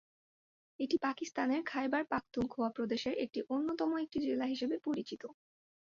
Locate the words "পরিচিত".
4.79-5.23